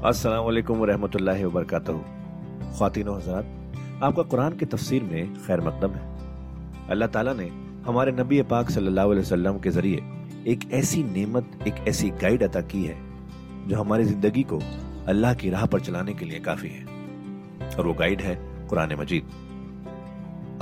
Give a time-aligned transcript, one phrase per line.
[0.00, 3.44] अस्सलाम वालेकुम रहमतुल्लाहि ख्वातीन हजरात,
[4.02, 7.48] आपका कुरान की तफसीर में खैर मकदम है। अल्लाह ताला ने
[7.86, 10.00] हमारे नबी पाक सल्लल्लाहु अलैहि वसल्लम के ज़रिए
[10.48, 12.96] एक ऐसी नेमत, एक ऐसी गाइड अता की है,
[13.68, 14.60] जो हमारी ज़िंदगी को
[15.08, 16.82] अल्लाह की राह पर चलाने के लिए काफ़ी है।
[17.68, 18.34] और वो गाइड है
[18.70, 19.24] कुरान मजीद।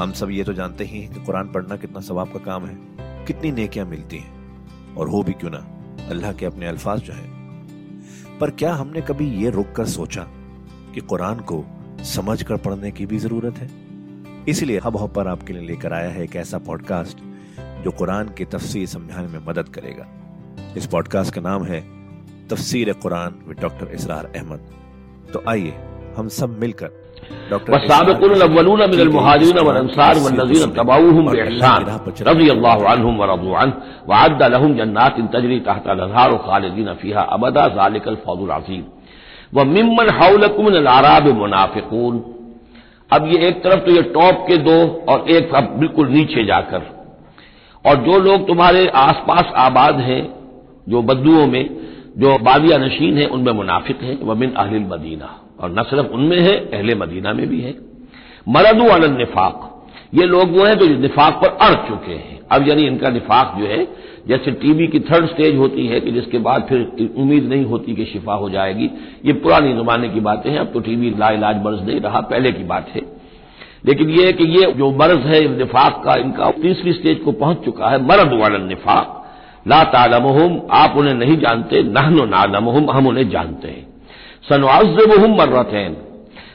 [0.01, 2.77] हम सब ये तो जानते ही हैं कि कुरान पढ़ना कितना सवाब का काम है,
[3.27, 5.67] कितनी नेकियाँ मिलती हैं, और हो भी क्यों ना
[6.11, 7.37] अल्लाह के अपने अल्फाज जो है
[8.41, 10.23] पर क्या हमने कभी ये रुक कर सोचा
[10.95, 11.65] कि कुरान को
[12.05, 13.71] समझ कर पढ़ने की भी ज़रूरत है?
[14.49, 17.19] इसलिए हब हॉपर आपके लिए लेकर आया है एक ऐसा पॉडकास्ट
[17.85, 20.07] जो कुरान की तफसीर समझाने में मदद करेगा।
[20.77, 21.81] इस पॉडकास्ट का नाम है
[22.49, 24.61] तफसीर कुरान विद डॉक्टर इसरार अहमद।
[25.33, 25.75] तो आइए
[26.17, 27.08] हम सब मिलकर
[39.55, 42.25] व मिमन हाउलकुम आराब मुनाफिकून।
[43.13, 46.83] अब ये एक तरफ़ तो ये टॉप के दो और एक अब बिल्कुल नीचे जाकर।
[47.87, 50.35] और जो लोग तुम्हारे आसपास आबाद हैं
[50.89, 51.71] जो बद्दुओं में
[52.19, 56.55] जो बादिया नशीन है उनमें मुनाफिक हैं। वमिन अहलिल मदीना। और न सिर्फ़ उनमें है,
[56.55, 57.75] अहले मदीना में भी है।
[58.49, 59.75] मरदू अनल निफाक।
[60.15, 63.67] ये लोग वो हैं जो निफाक पर अड़ चुके हैं। अब यानी इनका निफाक जो
[63.67, 63.89] है,
[64.29, 68.05] जैसे टीबी की थर्ड स्टेज होती है कि जिसके बाद फिर उम्मीद नहीं होती कि
[68.05, 68.91] शिफा हो जाएगी।
[69.25, 72.65] ये पुरानी जमाने की बातें हैं, अब तो टीबी लाइलाज मर्ज नहीं रहा, पहले की
[72.65, 73.03] बात है।
[73.87, 77.87] लेकिन यह कि ये जो मर्ज है निफाक का, इनका तीसरी स्टेज को पहुँच चुका
[77.87, 79.15] है, मरद वालन निफाक।
[79.69, 83.98] ला तालमहुम, आप उन्हें नहीं जानते, नहनो नालमहुम, हम उन्हें जानते हैं।
[84.45, 85.97] सनवाजबहुम मर्रतैन।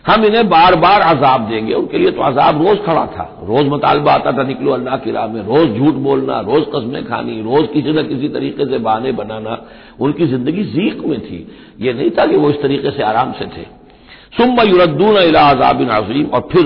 [0.08, 4.14] हम इन्हें बार बार अजाब देंगे। उनके लिए तो अजाब रोज खड़ा था। रोज मुतालबा
[4.14, 7.92] आता था, निकलो अल्लाह की राह में। रोज झूठ बोलना, रोज कस्में खानी, रोज किसी
[7.92, 9.58] न किसी तरीके से बहाने बनाना,
[10.00, 11.48] उनकी ज़िंदगी जीक में थी।
[11.80, 13.66] ये नहीं था कि वो इस तरीके से आराम से थे।
[14.38, 16.66] सुम्मा युरद्दून इला अजाबिन अजीम। और फिर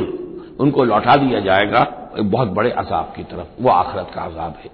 [0.59, 1.81] उनको लौटा दिया जाएगा
[2.19, 4.69] एक बहुत बड़े अजाब की तरफ़। वो आखरत का अजाब है।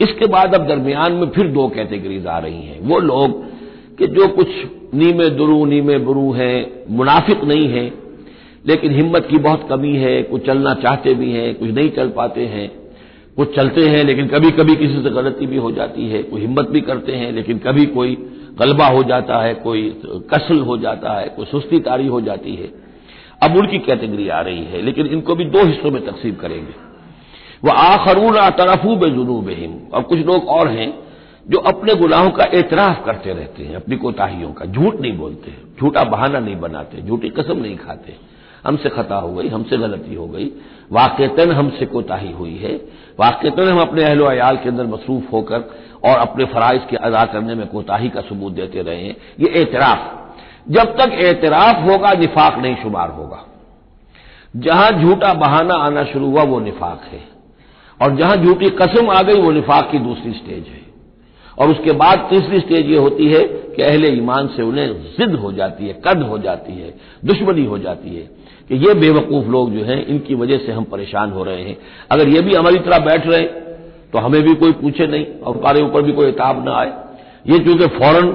[0.00, 3.44] इसके बाद अब दरमियान में फिर दो कैटेगरीज आ रही हैं। वो लोग
[3.98, 4.48] कि जो कुछ
[4.94, 7.92] नीमे दुरू, नीमे बुरू हैं, मुनाफिक नहीं है,
[8.66, 12.46] लेकिन हिम्मत की बहुत कमी है, कुछ चलना चाहते भी हैं, कुछ नहीं चल पाते
[12.46, 12.88] हैं।
[13.36, 16.68] कुछ चलते हैं, लेकिन कभी कभी किसी से गलती भी हो जाती है, कोई हिम्मत
[16.68, 18.14] भी करते हैं, लेकिन कभी कोई
[18.58, 22.72] गलबा हो जाता है, कोई कसल हो जाता है, कोई सुस्ती तारी हो जाती है।
[23.42, 26.74] अब उनकी कैटेगरी आ रही है, लेकिन इनको भी दो हिस्सों में तकसीम करेंगे।
[27.64, 31.07] वह आखरून तरफू बेजुनूब हिम और कुछ लोग और हैं
[31.50, 36.04] जो अपने गुनाहों का एतराफ करते रहते हैं, अपनी कोताहियों का, झूठ नहीं बोलते, झूठा
[36.04, 38.16] बहाना नहीं बनाते, झूठी कसम नहीं खाते।
[38.66, 40.50] हमसे खता हो गई, हमसे गलती हो गई
[40.92, 42.74] वाकतन हमसे कोताही हुई है।
[43.20, 45.60] वाकतन हम अपने अहलो अयाल के अंदर मसरूफ होकर
[46.04, 50.32] और अपने फराइज के अदा करने में कोताही का सबूत देते रहे हैं। ये एतराफ।
[50.68, 53.44] जब तक एतराफ होगा, निफाक नहीं शुमार होगा।
[54.56, 57.20] जहाँ झूठा बहाना आना शुरू हुआ, वो निफाक है।
[58.02, 60.87] और जहाँ झूठी कसम आ गई, वो निफाक की दूसरी स्टेज है।
[61.58, 65.52] और उसके बाद तीसरी स्टेज ये होती है कि अहले ईमान से उन्हें जिद हो
[65.52, 68.22] जाती है, कद हो जाती है, दुश्मनी हो जाती है
[68.70, 71.76] कि ये बेवकूफ़ लोग जो हैं, इनकी वजह से हम परेशान हो रहे हैं।
[72.10, 73.42] अगर ये भी हमारी तरह बैठ रहे
[74.08, 76.92] तो हमें भी कोई पूछे नहीं और हमारे ऊपर भी कोई इताब ना आए।
[77.46, 78.28] ये चूँकि फ़ौरन,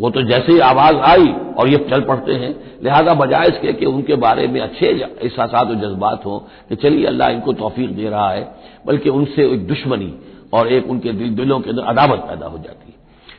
[0.00, 1.28] वो तो जैसे ही आवाज़ आई
[1.58, 5.74] और ये चल पड़ते हैं, लिहाजा बजाय इसके कि उनके बारे में अच्छे एहसास और
[5.76, 6.38] जज्बात हों
[6.68, 8.42] कि चलिए अल्लाह इनको तोफीक दे रहा है,
[8.86, 10.12] बल्कि उनसे एक दुश्मनी
[10.54, 12.94] और एक उनके दिल, दिलों के अंदर अदावत पैदा हो जाती है।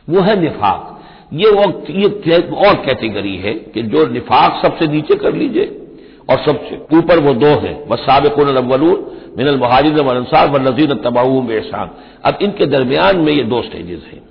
[0.10, 0.94] वो है निफाक।
[1.34, 5.84] ये वक्त, ये और कैटेगरी है कि जो निफाक सबसे नीचे कर लीजिए,
[6.30, 9.06] और सबसे ऊपर वो दो है। बस सबकून अव्वलून
[9.38, 11.90] मिनल महाजिद अंसार व नजीर तबाऊ एहसान
[12.26, 14.22] अब इनके दरमियान में ये दो स्टेजेस हैं।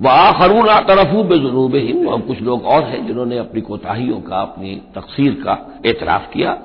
[0.00, 4.74] वह आखरून तरफू बेजुनूब हिम और कुछ लोग और हैं जिन्होंने अपनी कोताहियों का, अपनी
[4.94, 6.58] तकसीर का एतराफ किया।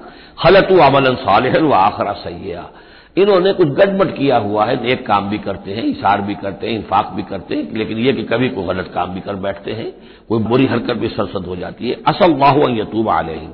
[0.43, 2.69] खलतु अमलन सालहन व आखरा सैया।
[3.17, 6.75] इन्होंने कुछ गड़बड़ किया हुआ है, एक काम भी करते हैं, इशार भी करते हैं
[6.75, 9.91] इंफाक भी करते हैं, लेकिन यह कि कभी कोई गलत काम भी कर बैठते हैं,
[10.29, 13.47] कोई बुरी हरकत भी सरसद हो जाती है। असल वाह यतूब आलही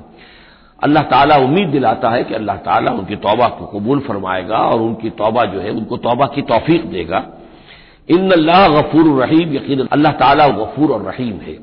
[0.78, 5.10] अल्लाह ताला उम्मीद दिलाता है कि अल्लाह ताला उनकी तौबा को कबूल फरमाएगा और उनकी
[5.12, 7.24] तौबा जो है, उनको तौबा की तोफीक देगा।
[8.08, 11.56] इन अल्लाह गफूर रहीम यकीन अल्लाह ताला गफूर और रहीम है।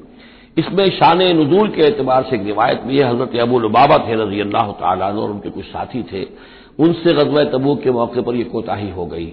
[0.57, 4.39] इसमें शान नजूल के एतबार से एक रिवायत भी है, हज़रत अबुल बाबा थे रज़ी
[4.41, 6.23] अल्लाह तला और उनके कुछ साथी थे।
[6.79, 9.25] उनसे गजब तबूक के मौके पर यह कोताही हो गई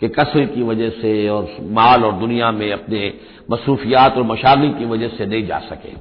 [0.00, 3.12] कि कसर की वजह से और माल और दुनिया में अपने
[3.50, 5.92] मसरूफियात और मशागिल की वजह से नहीं जा सके।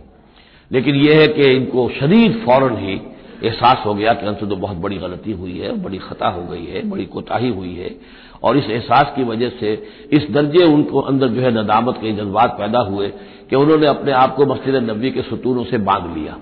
[0.72, 3.02] लेकिन यह है कि इनको शदीद फ़ौरन ही
[3.44, 6.66] एहसास हो गया कि अंत तो बहुत बड़ी गलती हुई है, बड़ी खता हो गई
[6.66, 7.96] है, बड़ी कोताही हुई है
[8.44, 12.58] और इस एहसास की वजह से इस दर्जे उनको अंदर जो है नदामत के जज्बात
[12.60, 13.08] पैदा हुए
[13.50, 16.38] कि उन्होंने अपने आप को मस्जिद नबी के सतूनों से बाँध लिया।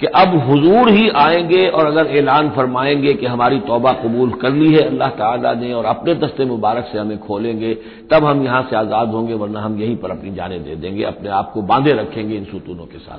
[0.00, 4.72] कि अब हुजूर ही आएँगे और अगर ऐलान फरमाएँगे कि हमारी तौबा कबूल कर ली
[4.74, 7.74] है, अल्लाह ताला ने और अपने दस्ते मुबारक से हमें खोलेंगे,
[8.10, 11.28] तब हम यहाँ से आज़ाद होंगे, वरना हम यहीं पर अपनी जाने दे देंगे, अपने
[11.30, 13.18] आप को बांधे रखेंगे इन सुतूनों के साथ।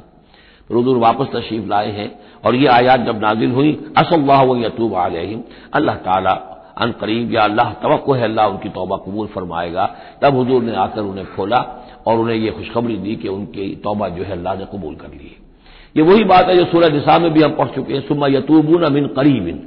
[0.69, 2.11] फिर हजूर वापस तशरीफ़ लाए हैं
[2.45, 5.43] और ये आयात जब नाजिल हुई, असल्लाह यतूब आलहिम
[5.73, 6.33] अल्लाह ताला
[6.77, 9.85] अन करीब या अल्लाह तो है अल्लाह, उनकी तोबा कबूल फरमाएगा।
[10.21, 11.59] तब हजूर ने आकर उन्हें खोला
[12.07, 15.35] और उन्हें यह खुशखबरी दी कि उनकी तोबा जो है अल्लाह ने कबूल कर ली
[15.95, 18.83] ये वही बात है जो सूरज निसा में भी हम पढ़ चुके हैं, सुम्मा यतूबून
[18.83, 19.59] अमिन करीबिन।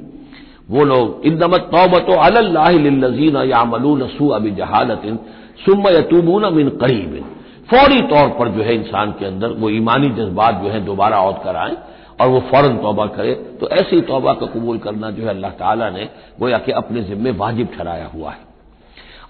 [0.69, 5.17] वो लोग इंदमत तोबत अल्लाजीन यामलून सू अबी जहालतिन
[5.65, 7.23] सुम्मा यतूबून अमिन करीबिन।
[7.69, 11.37] फौरी तौर पर जो है इंसान के अंदर, वो ईमानी जज्बात जो है दोबारा औद
[11.43, 11.75] कर आए
[12.21, 15.89] और वो फ़ौरन तौबा करे तो ऐसी तौबा का कबूल करना जो है अल्लाह ताला
[15.89, 16.09] ने
[16.39, 18.39] गोया कि अपने जिम्मे वाजिब ठहराया हुआ है।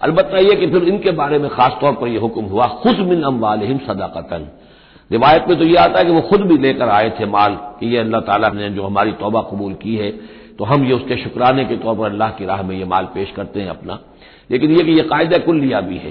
[0.02, 3.22] अलबत्ता यह कि फिर इनके बारे में खास तौर पर यह हुक्म हुआ खुद मिन
[3.22, 4.46] अम्बालहिम सदाकतन।
[5.10, 7.86] रिवायत में तो यह आता है कि वो खुद भी लेकर आए थे माल कि
[7.86, 10.10] ये अल्लाह ताला ने जो हमारी तौबा कबूल की है
[10.58, 13.32] तो हम ये उसके शुक्राने के तौर पर अल्लाह की राह में ये माल पेश
[13.36, 13.98] करते हैं अपना।
[14.50, 16.10] लेकिन यह कि यह कायदा कुल्लिया भी है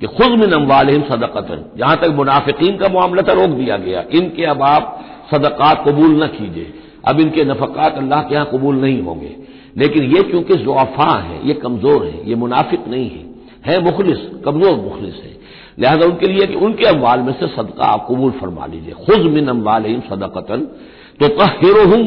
[0.00, 4.44] कि खुद मिन अम्बालहिम सदकतन, जहाँ तक मुनाफिकीन का मामला था, रोक दिया गया। इनके
[4.44, 4.98] अब आप
[5.32, 6.72] सदकात कबूल न कीजिए।
[7.06, 9.34] अब इनके नफकात अल्लाह के यहाँ कबूल नहीं होंगे।
[9.76, 13.24] लेकिन ये चूँकि जोफा है, ये कमज़ोर है, ये मुनाफिक नहीं है।
[13.66, 15.36] है मुखलिस, कमज़ोर मुखलिस है।
[15.78, 19.48] लिहाजा उनके लिए कि उनके अम्बाल में से सदका आप कबूल फरमा लीजिए। खुद मिन
[19.48, 20.60] अम्बाल सदकतन
[21.20, 22.04] तो तहिर हूँ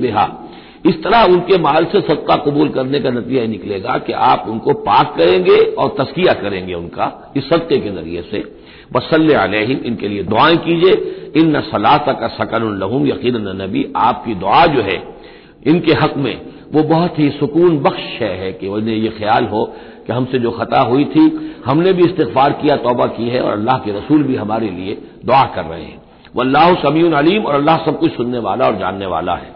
[0.00, 0.26] बिहा।
[0.86, 5.14] इस तरह उनके माल से सदका कबूल करने का नतीजा निकलेगा कि आप उनको पाक
[5.18, 8.42] करेंगे और तस्किया करेंगे उनका इस सदके के ज़रिए से।
[8.96, 10.92] वसल अलहिम, इनके लिए दुआएँ कीजिए।
[11.36, 15.02] इन न सलात का सकन लहूम यकीन नबी, आपकी दुआ जो है,
[15.66, 16.40] इनके हक में
[16.72, 19.62] वो बहुत ही सुकून बख्श है कि उन्हें यह ख्याल हो
[20.06, 21.24] कि हमसे जो खता हुई थी,
[21.66, 25.44] हमने भी इस्तफार किया, तोबा की है, और अल्लाह के रसूल भी हमारे लिए दुआ
[25.54, 26.02] कर रहे हैं।
[26.36, 29.52] वल्लाह समीन अलीम, और अल्लाह सब कुछ सुनने वाला और जानने वाला है।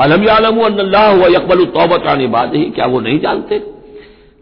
[0.00, 3.58] अलम आलम अल्लाह व यकबल तोबत ही क्या वो नहीं जानते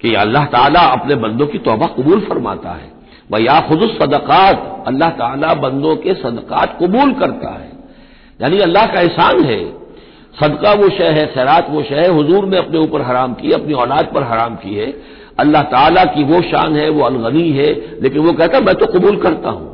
[0.03, 2.93] कि अल्लाह ताला अपने बंदों की तोबा कबूल फरमाता है?
[3.31, 7.73] वह या खुद सदक़ात, अल्लाह ताला बंदों के सदक़ात कबूल करता है।
[8.41, 9.63] यानी अल्लाह का एहसान है,
[10.35, 13.75] सदका वो शय है, खैरात वो शय है, हजूर ने अपने ऊपर हराम की, अपनी
[13.75, 14.93] औलाद पर हराम की है
[15.39, 17.71] अल्लाह ताला की वो शान है, वो अलगनी है,
[18.03, 19.73] लेकिन वो कहता मैं तो कबूल करता हूँ।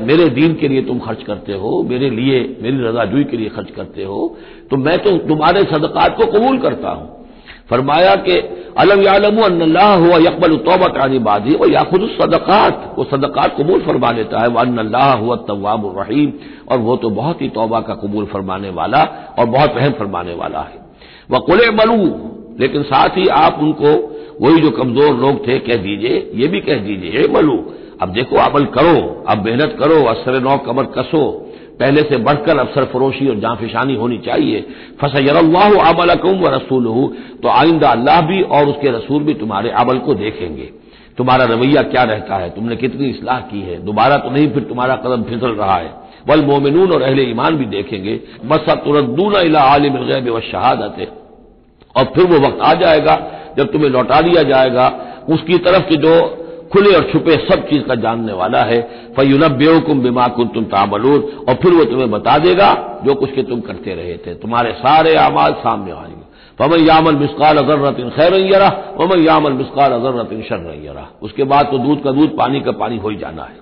[0.00, 3.70] मेरे दीन के लिए तुम खर्च करते हो, मेरे लिए, मेरी रजाजुई के लिए खर्च
[3.70, 4.36] करते हो
[4.70, 7.08] तो मैं तो तुम्हारे सदकात को कबूल करता हूँ।
[7.70, 8.36] फरमाया कि,
[8.78, 13.80] अलम यालम अल्लाह हुआ यकबल तोबत आनी बाजी वो या खुद सदकात, वो सदकात कबूल
[13.80, 16.32] फरमा लेता है वह अल्लाह हुआ तवाब रहीम,
[16.70, 19.02] और वो तो बहुत ही तोबा का कबूल फरमाने वाला
[19.38, 20.80] और बहुत रहम फरमाने वाला है।
[21.30, 22.00] वह कुल मलू
[22.60, 23.92] लेकिन साथ ही आप उनको
[24.40, 27.56] वही जो कमज़ोर लोग थे, कह दीजिए, ये भी कह दीजिए मलू,
[28.02, 31.24] अब देखो, अमल करो, अब मेहनत करो, असर नौ कमर कसो।
[31.80, 34.64] पहले से बढ़कर अफसर फरोशी और जाफिशानी होनी चाहिए।
[35.00, 36.84] फसयरल्लाह अमल व रसूल
[37.42, 40.70] तो आइंदा अल्लाह भी और उसके रसूल भी तुम्हारे अमल को देखेंगे।
[41.18, 42.50] तुम्हारा रवैया क्या रहता है?
[42.50, 43.76] तुमने कितनी इसलाह की है?
[43.84, 45.90] दोबारा तो नहीं, फिर तुम्हारा कदम फिसल रहा है।
[46.28, 51.08] वल मोमिनून और अहले ईमान भी देखेंगे। बस तुरदून आलिम गैब व शहादत। है
[51.96, 53.14] और फिर वो वक्त आ जाएगा
[53.58, 54.86] जब तुम्हें लौटा दिया जाएगा,
[55.28, 56.14] उसकी तरफ़ की जो
[56.72, 58.80] खुले और छुपे सब चीज़ का जानने वाला है
[59.16, 62.72] फयुनब बेवकुम बिमा कुन तुम तामलून, और फिर वो तुम्हें बता देगा
[63.04, 66.20] जो कुछ के तुम करते रहे थे। तुम्हारे सारे आमाज सामने आएँगे
[66.58, 68.68] फमन यामल मिसकाल अजर्रतिन खैर यरा,
[69.00, 72.96] वमन यामल मिसकाल अजर्रतिन शर यरा। उसके बाद तो दूध का दूध, पानी का पानी
[72.96, 73.56] हो ही जाना है।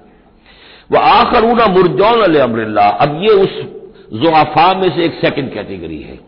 [0.92, 3.60] वह आखर ऊना मुरजौन अमरल्ला अब ये उस
[4.14, 6.18] जोआफा में से एक सेकंड कैटेगरी है।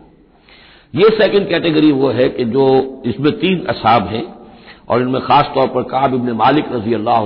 [0.95, 2.65] ये सेकंड कैटेगरी वो है कि जो
[3.07, 4.25] इसमें तीन असाब हैं,
[4.89, 7.25] और इनमें खास तौर पर काब इबन मालिक रज़ी अल्लाह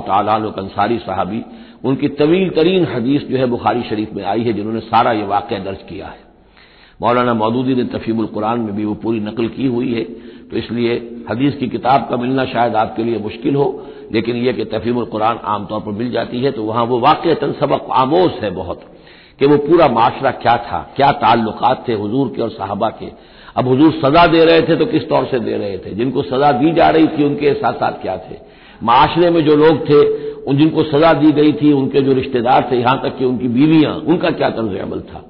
[0.53, 1.43] तंसारी साहबी,
[1.85, 5.55] उनकी तवील तरीन हदीस जो है बुखारी शरीफ में आई है, जिन्होंने सारा ये वाक़
[5.55, 6.25] दर्ज किया है।
[7.01, 10.05] मौलाना मौदूदी ने तफीमुल कुरान में भी वो पूरी नकल की हुई है
[10.51, 10.95] तो इसलिए
[11.31, 13.67] हदीस की किताब का मिलना शायद आपके लिए मुश्किल हो,
[14.13, 17.29] लेकिन यह कि तफीमुल कुरान आमतौर पर मिल जाती है तो वहाँ वो वाक़
[17.61, 18.81] सबक आमोज है बहुत।
[19.41, 23.69] कि वो पूरा माशरा क्या था, क्या ताल्लुकात थे हजूर के और साहबा के। अब
[23.69, 25.95] हुजूर सजा दे रहे थे तो किस तौर से दे रहे थे?
[25.95, 28.37] जिनको सजा दी जा रही थी, उनके साथ साथ क्या थे?
[28.83, 30.01] माशरे में जो लोग थे,
[30.43, 33.95] उन जिनको सजा दी गई थी, उनके जो रिश्तेदार थे, यहाँ तक कि उनकी बीवियाँ,
[33.95, 35.25] उनका क्या तर्ज अमल था?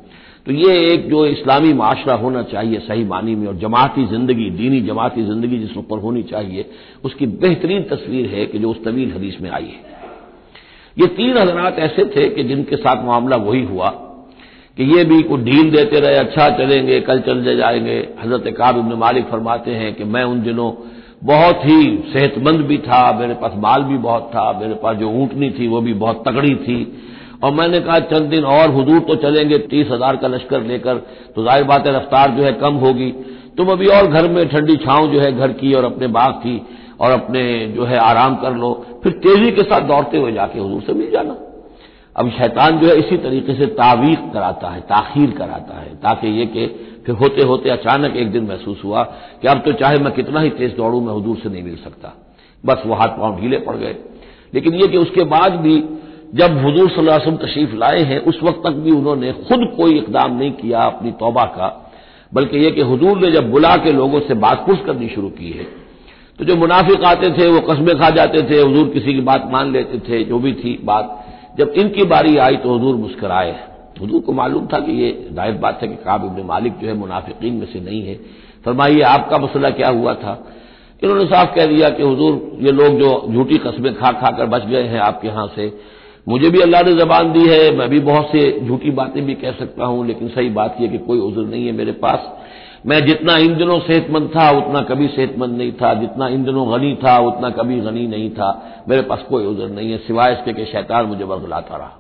[0.47, 4.81] तो ये एक जो इस्लामी माशरा होना चाहिए सही मानी में, और जमाती ज़िंदगी, दीनी
[4.81, 6.71] जमाती ज़िंदगी जिस ऊपर होनी चाहिए,
[7.05, 9.96] उसकी बेहतरीन तस्वीर है कि जो उस तवील हदीस में आई है।
[10.97, 13.89] ये तीन हजरात ऐसे थे कि जिनके साथ मामला वही हुआ
[14.77, 18.99] कि ये भी कुछ ढील देते रहे अच्छा चलेंगे, कल चल जाएँगे। हज़रत काब इब्न
[18.99, 20.71] मालिक फरमाते हैं कि मैं उन दिनों
[21.25, 21.81] बहुत ही
[22.13, 25.81] सेहतमंद भी था, मेरे पास माल भी बहुत था, मेरे पास जो ऊंटनी थी वो
[25.81, 26.79] भी बहुत तगड़ी थी।
[27.43, 30.95] और मैंने कहा, चंद दिन और हजूर तो चलेंगे, तीस हज़ार का लश्कर लेकर
[31.37, 33.11] तो ज़ाहिर बात है रफ्तार जो है कम होगी।
[33.57, 36.61] तुम अभी और घर में ठंडी छांव जो है घर की और अपने बाग की
[37.01, 40.83] और अपने जो है आराम कर लो, फिर तेज़ी के साथ दौड़ते हुए जाके हजूर
[40.83, 41.37] से मिल जाना।
[42.17, 46.47] अब शैतान जो है इसी तरीके से तावीक कराता है, ताखीर कराता है, ताकि ये
[46.47, 46.67] कि
[47.07, 49.03] फिर होते होते अचानक एक दिन महसूस हुआ
[49.43, 52.13] कि अब तो चाहे मैं कितना ही तेज दौड़ू, मैं हजूर से नहीं मिल सकता।
[52.67, 53.97] बस वो हाथ पाँव ढीले पड़ गए।
[54.55, 55.85] लेकिन ये कि उसके बाद भी
[56.35, 60.53] जब हजूर सल्लम तशरीफ़ लाए हैं, उस वक्त तक भी उन्होंने खुद कोई इकदाम नहीं
[60.53, 61.93] किया अपनी तोबा का,
[62.35, 65.51] बल्कि यह कि हजूर ने जब बुला के लोगों से बात पुछ करनी शुरू की
[65.51, 65.86] है
[66.39, 69.73] तो जो मुनाफिक आते थे, वो कस्बे खा जाते थे, हजूर किसी की बात मान
[69.73, 71.23] लेते थे, जो भी थी बात।
[71.59, 73.55] जब इनकी बारी आई तो हजूर मुस्कराए।
[74.03, 76.95] हजूर को मालूम था कि ये ज़ाहिर बात है कि काब इबन मालिक जो है
[76.95, 78.15] मुनाफिकीन में से नहीं है।
[78.65, 80.39] फरमाइए, आपका मसला क्या हुआ था?
[81.03, 84.83] इन्होंने साफ़ कह दिया कि हजूर, ये लोग जो झूठी कस्बें खा खाकर बच गए
[84.83, 85.73] हैं आपके यहाँ से।
[86.29, 89.53] मुझे भी अल्लाह ने जबान दी है, मैं भी बहुत से झूठी बातें भी कह
[89.53, 92.33] सकता हूँ, लेकिन सही बात यह कि कोई उजुर नहीं है मेरे पास।
[92.87, 96.95] मैं जितना इन दिनों सेहतमंद था, उतना कभी सेहतमंद नहीं था। जितना इन दिनों गनी
[96.95, 100.65] था, उतना कभी गनी नहीं था। मेरे पास कोई उजर नहीं है, सिवाय इसके कि
[100.65, 101.93] शैतान मुझे बरगलाता रहा।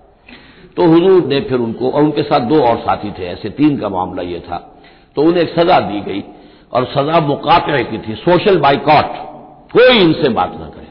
[0.76, 3.88] तो हुजूर ने फिर उनको, और उनके साथ दो और साथी थे, ऐसे तीन का
[3.88, 4.80] मामला यह था।
[5.16, 6.24] तो उन्हें एक सजा दी गई,
[6.72, 9.04] और सजा मुकाते की थी। सोशल बाइकॉट,
[9.72, 10.86] कोई इनसे बात ना करे।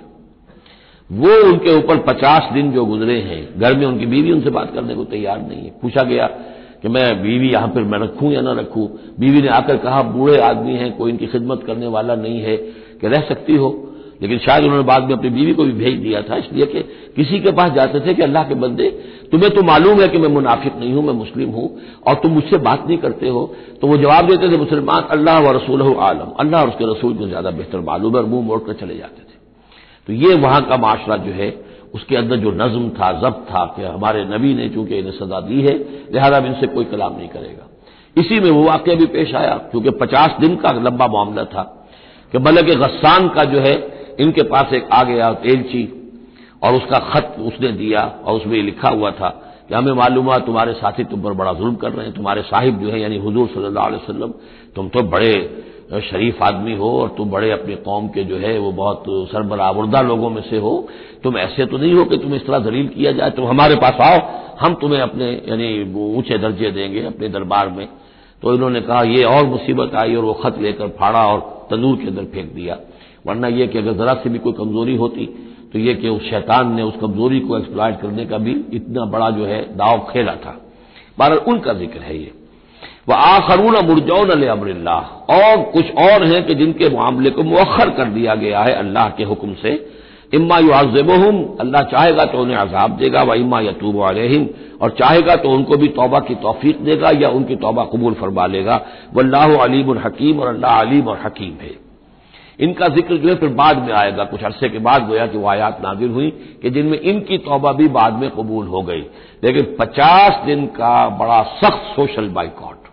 [1.12, 4.96] वो उनके ऊपर पचास दिन जो गुजरे हैं, घर में उनकी बीवी उनसे बात करने
[4.96, 6.30] को तैयार नहीं है। पूछा गया
[6.86, 8.88] कि मैं बीवी यहाँ पर मैं रखूँ या ना रखूँ?
[9.20, 12.58] बीवी ने आकर कहा, बूढ़े आदमी हैं, कोई इनकी खिदमत करने वाला नहीं है।
[13.02, 13.70] कि रह सकती हो,
[14.22, 16.80] लेकिन शायद उन्होंने बाद में अपनी बीवी को भी भेज दिया था, इसलिए कि
[17.16, 18.90] किसी के पास जाते थे कि अल्लाह के बंदे,
[19.32, 21.78] तुम्हें तो मालूम है कि मैं मुनाफिक नहीं हूँ, मैं मुस्लिम हूँ,
[22.08, 25.52] और तुम मुझसे बात नहीं करते हो। तो वो जवाब देते थे, मुसलमान, अल्लाह व
[25.52, 28.98] रसूल आलम। अल्लाह और उसके रसूल को ज़्यादा बेहतर मालूम है और मुँह मोड़कर चले
[28.98, 29.38] जाते थे।
[30.08, 31.50] तो ये वहाँ का माशरा जो है
[31.96, 35.62] उसके अंदर जो नज्म था, जब्त था कि हमारे नबी ने चूँकि इन्हें सजा दी
[35.62, 35.74] है,
[36.14, 37.68] लिहाजा अब इनसे कोई कलाम नहीं करेगा।
[38.16, 41.64] इसी में वो वाक्य भी पेश आया, क्योंकि पचास दिन का लंबा मामला था
[42.34, 43.76] कि मलक गस्सान का जो है,
[44.20, 45.84] इनके पास एक आ गया एलची
[46.64, 49.30] और उसका खत उसने दिया, और उसमें लिखा हुआ था
[49.70, 52.80] कि हमें मालूम है तुम्हारे साथी तुम पर बड़ा जुल्म कर रहे हैं, तुम्हारे साहिब
[52.80, 54.34] जो है, यानी हजूर सल्लल्लाहु वसलम
[54.76, 55.34] तुम तो बड़े
[55.90, 60.30] शरीफ आदमी हो और तुम बड़े अपने कौम के जो है, वो बहुत सरबरावरदा लोगों
[60.30, 60.88] में से हो,
[61.24, 64.02] तुम ऐसे तो नहीं हो कि तुम इस तरह दलील किया जाए। तुम हमारे पास
[64.02, 64.20] आओ,
[64.60, 67.88] हम तुम्हें अपने, यानी ऊँचे दर्जे देंगे अपने दरबार में।
[68.44, 71.40] तो इन्होंने कहा, ये और मुसीबत आई और वो खत लेकर फाड़ा और
[71.70, 72.78] तंदूर के अंदर फेंक दिया।
[73.26, 75.26] वरना यह कि अगर जरा से भी कोई कमज़ोरी होती
[75.74, 79.30] तो यह कि उस शैतान ने उस कमज़ोरी को एक्सप्लॉयट करने का भी इतना बड़ा
[79.30, 80.60] जो है, दाव खेला था।
[81.20, 82.32] बहर उनका ज़िक्र है ये।
[83.08, 84.96] वह आखरून मुरजौन अमरल्ला
[85.32, 89.24] और कुछ और हैं कि जिनके मामले को मौखर कर दिया गया है अल्लाह के
[89.24, 89.74] हुक्म से।
[90.34, 94.48] इम्मा युआजबहम अल्लाह चाहेगा तो उन्हें अजाब देगा, व इम्मा यतूब अलहिम,
[94.82, 98.82] और चाहेगा तो उनको भी तौबा की तोफीक देगा या उनकी तौबा कबूल फरमा लेगा।
[99.16, 101.74] वल्लाह अलीम हकीम, और अल्लाह अलीम और हकीम है।
[102.60, 105.48] इनका ज़िक्र जो है फिर बाद में आएगा। कुछ अरसे के बाद गोया कि वो
[105.48, 106.30] आयात नाजिल हुई
[106.62, 109.02] कि जिनमें इनकी तौबा भी बाद में कबूल हो गई।
[109.44, 112.85] लेकिन पचास दिन का बड़ा सख्त सोशल बाइकॉट।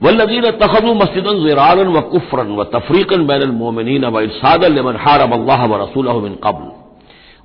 [0.00, 5.82] वल्लजीन तखदू मस्जिद ज़रारन व कुफरन व तफरीकन बैन मोमिन व इरसादन हारम अल्लाह व
[5.82, 6.68] रसूल मिन कबल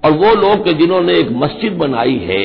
[0.03, 2.41] और वो लोग के जिन्होंने एक मस्जिद बनाई है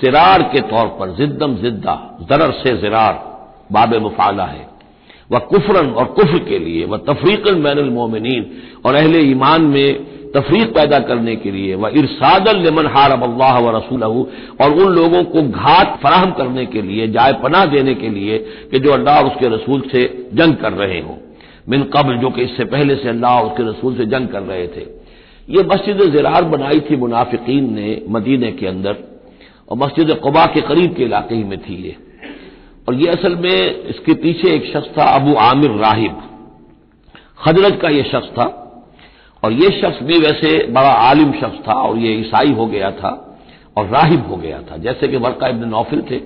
[0.00, 1.94] जिरार के तौर पर जिद्दम जिद्दा
[2.30, 3.14] जरर से जिरार
[3.72, 4.66] बाब मुफाला है
[5.30, 8.28] व कुफरन और कुफर के लिए व तफरीकन बैन मोमिन
[8.86, 9.88] और अहले ईमान में
[10.34, 15.22] तफरीक पैदा करने के लिए, व इरसादल लेमन हारब अल्लाह व रसूल और उन लोगों
[15.24, 18.38] को घात फराहम करने के लिए, जाय पनाह देने के लिए
[18.70, 21.16] कि जो अल्लाह उसके रसूल से जंग कर रहे हों।
[21.68, 24.86] मिन कबल, जो कि इससे पहले से अल्लाह उसके रसूल से जंग कर रहे थे।
[25.48, 28.96] ये मस्जिद जिरार बनाई थी मुनाफिकीन ने मदीने के अंदर,
[29.68, 31.96] और मस्जिद कबा के करीब के इलाके ही में थी ये।
[32.88, 36.22] और ये असल में इसके पीछे एक शख्स था अबू आमिर राहिब।
[37.38, 38.64] खजरत का यह शख्स था।
[39.42, 43.10] और ये शख्स भी वैसे बड़ा आलिम शख्स था और ये ईसाई हो गया था
[43.76, 46.16] और राहिब हो गया था। जैसे कि वर्का इबन नौफिल थे,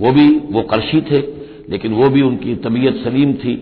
[0.00, 1.18] वो भी, वो करशी थे,
[1.70, 3.54] लेकिन वो भी उनकी तबीयत सलीम थी,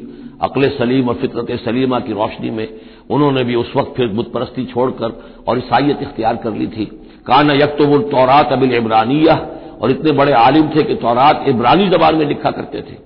[0.43, 2.69] अकल सलीम और फितरत सलीमा की रोशनी में
[3.11, 6.85] उन्होंने भी उस वक्त फिर बुतपरस्ती छोड़कर और ईसाइत इख्तियार कर ली थी।
[7.27, 9.35] कान यक तो वो तौरात अबिल इब्रानिया
[9.81, 12.97] और इतने बड़े आलिम थे कि तौरात इब्रानी जबान में लिखा करते थे।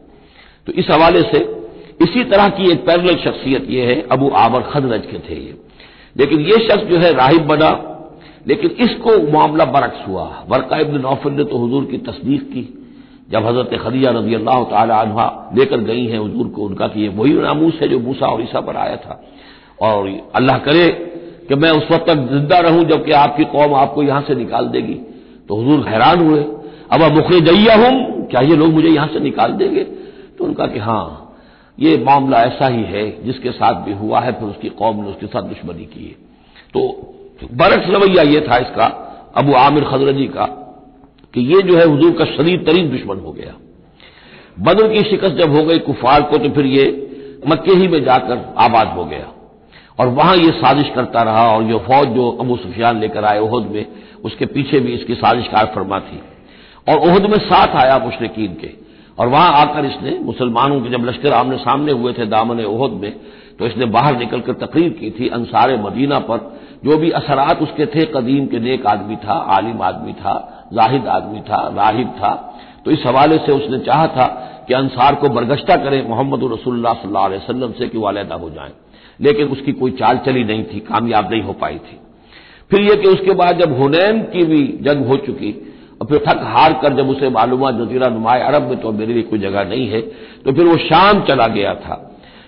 [0.67, 1.39] तो इस हवाले से
[2.01, 5.55] इसी तरह की एक पैरल शख्सियत यह है, अबू आबर खदरज के थे ये।
[6.17, 7.71] लेकिन ये शख्स जो है राहिब बना,
[8.47, 12.63] लेकिन इसको मामला बरक्स हुआ। वर्का इबन नौफल ने तो हजूर की तस्दीक की,
[13.31, 15.27] जब हज़रत खदिया रज़ी अल्लाह तहा
[15.57, 18.61] लेकर गई हैं हजूर को, उनका कि ये वही नामूस है जो मूसा और ईसा
[18.61, 19.21] पर आया था।
[19.83, 20.89] और अल्लाह करे
[21.49, 24.95] कि मैं उस वक्त तक ज़िंदा रहूँ, जबकि आपकी कौम आपको यहाँ से निकाल देगी।
[25.49, 26.41] तो हजूर हैरान हुए।
[26.93, 29.85] अब मुखरे जैया हूँ क्या ये लोग मुझे यहाँ से निकाल देंगे?
[30.39, 31.28] तो उनका कि हाँ
[31.81, 35.27] ये मामला ऐसा ही है, जिसके साथ भी हुआ है, फिर उसकी कौम ने उसके
[35.27, 36.13] साथ दुश्मनी की है।
[36.75, 37.15] तो
[37.53, 38.87] बरक्स रवैया ये था इसका,
[39.37, 40.45] अबू आमिर खजरजी का,
[41.35, 43.55] कि ये जो है हजूर का शरीर तरीन दुश्मन हो गया।
[44.61, 47.05] बदर की शिकस्त जब हो गई कुफार को तो फिर ये
[47.49, 49.33] मक्के ही में जाकर आबाद हो गया।
[50.01, 53.71] और वहाँ ये साजिश करता रहा, और जो फौज जो अबू सुफियान लेकर आए उहद
[53.71, 53.87] में,
[54.25, 56.21] उसके पीछे भी इसकी साजिश कार फरमा थी।
[56.89, 58.88] और उहद में साथ आया मुशरकिन के।
[59.19, 63.17] और वहाँ आकर इसने, मुसलमानों के जब लश्कर आमने सामने हुए थे दामन ओहद में
[63.59, 68.05] तो इसने बाहर निकलकर तकरीर की थी अंसार मदीना पर, जो भी असरात उसके थे,
[68.05, 73.03] कदीम के नेक आदमी था, आलिम आदमी था, जाहिद आदमी था, राहिब था। तो इस
[73.07, 74.27] हवाले से उसने चाहा था
[74.69, 78.71] कि अंसार को बरगश्ता करें मोहम्मद रसुल्ला सल्लाम से कि वालदा हो जाए।
[79.21, 82.01] लेकिन उसकी कोई चाल चली नहीं थी, कामयाब नहीं हो पाई थी।
[82.71, 85.68] फिर यह कि उसके बाद जब हुनैन की भी जंग हो चुकी
[86.01, 89.23] और फिर थक हार कर जब उसे मालूम जजीरा नुमाए अरब में तो मेरे लिए
[89.23, 90.01] कोई जगह नहीं है
[90.45, 92.05] तो फिर वो शाम चला गया था।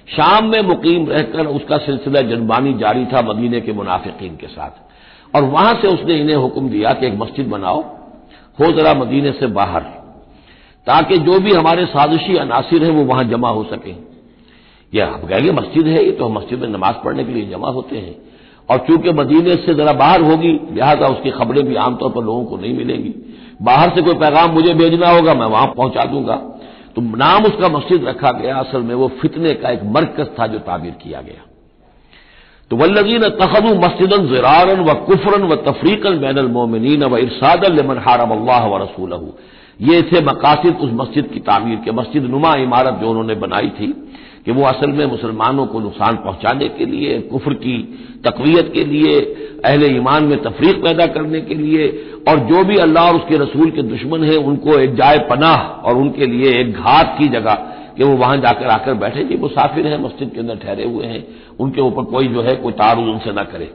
[0.09, 5.42] शाम में मुकीम रहकर उसका सिलसिला जनबानी जारी था मदीने के मुनाफिकीन के साथ। और
[5.45, 7.83] वहाँ से उसने इन्हें हुक्म दिया कि एक मस्जिद बनाओ,
[8.59, 9.83] हो जरा मदीने से बाहर,
[10.87, 13.95] ताकि जो भी हमारे साजिशी अनासिर हैं वो वहाँ जमा हो सके।
[14.92, 17.69] यह आप कहेंगे मस्जिद है, ये तो हम मस्जिद में नमाज़ पढ़ने के लिए जमा
[17.69, 18.14] होते हैं।
[18.71, 22.57] और चूँकि मदीने से जरा बाहर होगी, लिहाजा उसकी खबरें भी आमतौर पर लोगों को
[22.57, 23.15] नहीं मिलेंगी।
[23.62, 26.37] बाहर से कोई पैगाम मुझे भेजना होगा, मैं वहाँ पहुँचा दूँगा।
[26.97, 30.59] तो नाम उसका मस्जिद रखा गया, असल में वो फितने का एक मरकज था जो
[30.61, 31.43] ताबीर किया गया।
[32.71, 38.31] तो वल्लजीन तखदू मस्जिद जरारन व कुफरन व तफरीकन बैन मोमिन व इरसादल मन हारम
[38.31, 39.33] अल्लाह व रसूल
[39.81, 43.87] ये थे मकासद उस मस्जिद की तामीर के, मस्जिद नुमा इमारत जो उन्होंने बनाई थी।
[44.47, 47.76] कि वो असल में मुसलमानों को नुकसान पहुँचाने के लिए, कुफर की
[48.25, 49.20] तकवीत के लिए,
[49.64, 51.88] अहले ईमान में तफरीक पैदा करने के लिए,
[52.28, 55.97] और जो भी अल्लाह और उसके रसूल के दुश्मन हैं, उनको एक जाय पनाह और
[55.97, 57.54] उनके लिए एक घात की जगह
[57.97, 61.26] कि वो वहाँ जाकर आकर बैठे। जी, मुसाफिर हैं, मस्जिद के अंदर ठहरे हुए हैं,
[61.60, 63.71] उनके ऊपर कोई जो है, कोई तारुज उनसे न करे।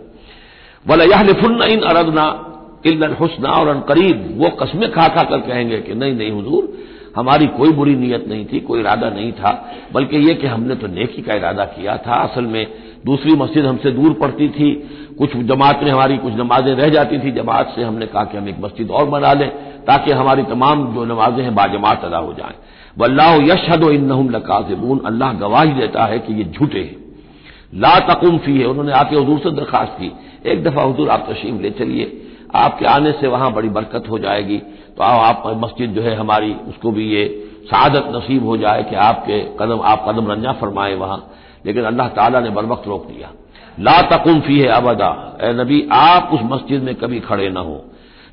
[0.87, 2.51] बोला यह लिफुन्ना इन अरदना
[2.85, 6.77] इल्ल हुसना और अनकरीब वो कस्में खा खा कर कहेंगे कि नहीं नहीं, हुजूर
[7.15, 9.51] हमारी कोई बुरी नीयत नहीं थी, कोई इरादा नहीं था,
[9.93, 12.67] बल्कि यह कि हमने तो नेकी का इरादा किया था। असल में
[13.06, 14.73] दूसरी मस्जिद हमसे दूर पड़ती थी,
[15.17, 18.49] कुछ जमात में हमारी कुछ नमाजें रह जाती थी, जमात से हमने कहा कि हम
[18.49, 19.49] एक मस्जिद और बना लें,
[19.86, 22.56] ताकि हमारी तमाम जो नमाजें हैं, बाजमात अदा हो जाएँ।
[22.97, 26.95] वल्लाह यशहद इन लकाजबून। अल्लाह गवाही देता है कि ये झूठे हैं।
[27.75, 30.12] ला तकुम फ़ी है उन्होंने आके हजूर से दरखास्त की।
[30.45, 32.21] एक दफ़ा हजूर, आप तशीम ले चलिए,
[32.56, 34.62] आपके आने से वहाँ बड़ी बरकत हो जाएगी।
[34.97, 39.39] तो आप मस्जिद जो है हमारी, उसको भी ये शहादत नसीब हो जाए कि आपके
[39.39, 41.31] कदम, आप कदम रंजा फरमाए वहाँ।
[41.65, 43.31] लेकिन अल्लाह ताला ने बर वक्त रोक दिया।
[43.79, 47.86] ला तकुम है अबदा। ए नबी, आप उस मस्जिद में कभी खड़े ना हो।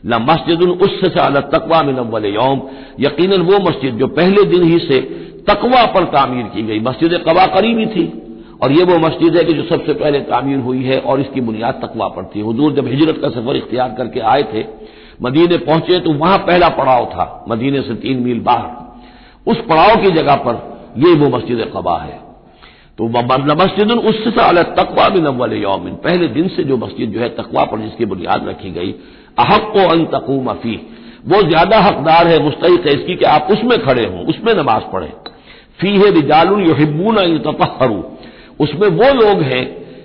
[0.06, 1.08] न मस्जिद उससे
[1.40, 2.62] तकवा में नवल यौम।
[3.00, 5.00] यकीन वो मस्जिद जो पहले दिन ही से
[5.48, 8.18] तकवा पर तामीर की गई। मस्जिद कबा करीबी थी।
[8.62, 11.74] और ये वो मस्जिद है कि जो सबसे पहले तामीर हुई है और इसकी बुनियाद
[11.74, 16.12] तकवा पर थी। हजूर जब हिजरत का सफ़र इख्तियार करके आए थे मदीने पहुँचे तो
[16.14, 20.54] वहाँ पहला पड़ाव था, मदीने से तीन मील बाहर। उस पड़ाव की जगह पर
[20.98, 22.20] यह वो मस्जिद कबा है।
[22.98, 23.08] तो
[23.56, 24.30] मस्जिद उससे
[24.74, 28.48] तकवा बिन अव्वल यौमिन। पहले दिन से जो मस्जिद जो है तकवा पर जिसकी बुनियाद
[28.48, 28.94] रखी गई
[29.38, 30.74] अहक अन तकूम अफी
[31.28, 35.12] वो ज़्यादा हकदार है मुस्तक है इसकी कि आप उसमें खड़े हों, उसमें नमाज़ पढ़ें।
[35.80, 38.02] फ़ी है रिजालुल युहिबून तफहरू
[38.60, 39.64] उसमें वो लोग हैं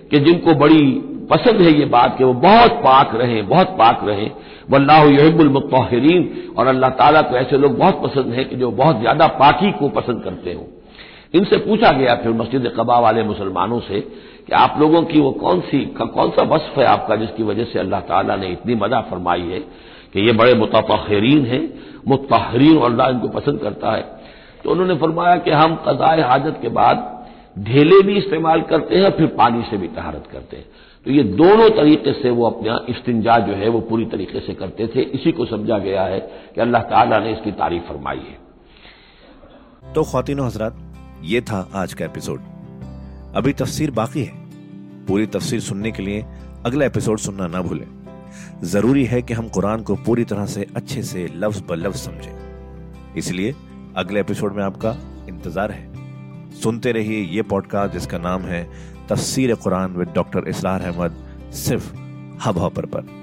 [0.10, 0.84] कि जिनको बड़ी
[1.30, 4.30] पसंद है ये बात कि वो बहुत पाक रहें, बहुत पाक रहें।
[4.72, 9.00] वल्लाह यहिबुल मुतहरीन और अल्लाह ताला को ऐसे लोग बहुत पसंद हैं कि जो बहुत
[9.00, 10.66] ज़्यादा पाकी को पसंद करते हों।
[11.34, 14.00] इनसे पूछा गया फिर मस्जिद कबा वाले मुसलमानों से
[14.48, 17.80] कि आप लोगों की वो कौन सी, कौन सा वस्फ है आपका जिसकी वजह से
[17.80, 19.60] अल्लाह ताला ने इतनी मदा फरमाई है
[20.14, 21.62] कि ये बड़े मुतहरीन हैं
[22.08, 24.06] मुतहरीन और अल्लाह इनको पसंद करता है।
[24.64, 26.98] तो उन्होंने फरमाया कि हम कदाए हाजत के बाद
[27.58, 30.66] ढेले भी इस्तेमाल करते हैं फिर पानी से भी तहारत करते हैं।
[31.06, 34.88] तो ये दोनों तरीके से वो अपना इस्तिंजा जो है वो पूरी तरीके से करते
[34.88, 36.20] थे। इसी को समझा गया है
[36.56, 40.78] कि अल्लाह ताला ने इसकी तारीफ़ फरमाई है। तो खातिन हजरात,
[41.24, 42.42] ये था आज का एपिसोड।
[43.36, 44.34] अभी तफसीर बाकी है।
[45.08, 46.26] पूरी तफसीर सुनने के लिए
[46.66, 47.88] अगला एपिसोड सुनना ना भूलें।
[48.66, 53.16] ज़रूरी है कि हम कुरान को पूरी तरह से अच्छे से लफ्ज ब लफ्ज समझें।
[53.18, 53.56] इसलिए
[53.98, 54.96] अगले एपिसोड में आपका
[55.30, 55.87] इंतज़ार है।
[56.64, 58.64] सुनते रहिए ये पॉडकास्ट जिसका नाम है
[59.10, 61.94] तफसीर कुरान विद डॉक्टर इसरार अहमद, सिर्फ़
[62.46, 63.17] हब हॉपर पर।